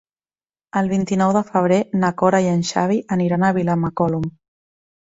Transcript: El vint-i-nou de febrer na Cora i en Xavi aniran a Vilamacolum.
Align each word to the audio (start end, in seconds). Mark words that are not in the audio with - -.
El 0.81 0.89
vint-i-nou 0.93 1.33
de 1.37 1.43
febrer 1.51 1.79
na 2.05 2.11
Cora 2.23 2.43
i 2.47 2.51
en 2.55 2.67
Xavi 2.73 3.01
aniran 3.19 3.47
a 3.53 3.57
Vilamacolum. 3.61 4.27